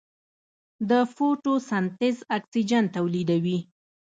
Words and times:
د 0.89 0.91
فوټوسنتز 1.13 2.17
اکسیجن 2.37 2.83
تولیدوي. 2.95 3.59